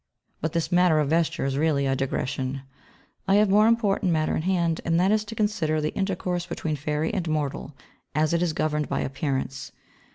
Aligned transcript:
But 0.41 0.53
this 0.53 0.71
matter 0.71 0.97
of 0.99 1.09
vesture 1.11 1.45
is 1.45 1.59
really 1.59 1.85
a 1.85 1.95
digression: 1.95 2.63
I 3.27 3.35
have 3.35 3.51
more 3.51 3.67
important 3.67 4.11
matter 4.11 4.35
in 4.35 4.41
hand, 4.41 4.81
and 4.83 4.99
that 4.99 5.11
is 5.11 5.23
to 5.25 5.35
consider 5.35 5.79
the 5.79 5.93
intercourse 5.93 6.47
between 6.47 6.75
fairy 6.75 7.13
and 7.13 7.29
mortal, 7.29 7.75
as 8.15 8.33
it 8.33 8.41
is 8.41 8.51
governed 8.51 8.89
by 8.89 9.01
appearance. 9.01 9.71